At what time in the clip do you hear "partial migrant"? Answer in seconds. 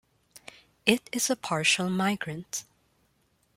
1.35-2.65